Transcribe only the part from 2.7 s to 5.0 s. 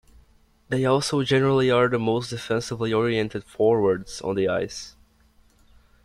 oriented forwards on the ice.